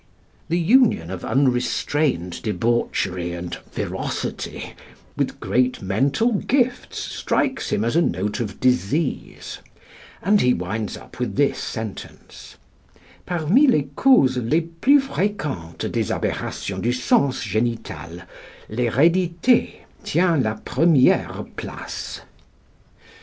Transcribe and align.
The 0.49 0.57
union 0.57 1.11
of 1.11 1.23
unrestrained 1.23 2.41
debauchery 2.41 3.33
and 3.33 3.53
ferocity 3.69 4.73
with 5.15 5.39
great 5.39 5.79
mental 5.79 6.31
gifts 6.33 6.97
strikes 6.97 7.69
him 7.69 7.85
as 7.85 7.95
a 7.95 8.01
note 8.01 8.39
of 8.39 8.59
disease; 8.59 9.59
and 10.23 10.41
he 10.41 10.55
winds 10.55 10.97
up 10.97 11.19
with 11.19 11.35
this 11.35 11.59
sentence: 11.59 12.55
"Parmi 13.27 13.67
les 13.67 13.89
causes 13.95 14.37
les 14.43 14.61
plus 14.61 15.03
fréquentes 15.03 15.91
des 15.91 16.11
aberrations 16.11 16.81
du 16.81 16.91
sens 16.93 17.45
génital, 17.45 18.23
l'hérédité 18.71 19.81
tient 20.03 20.41
la 20.41 20.55
première 20.55 21.43
place." 21.57 22.21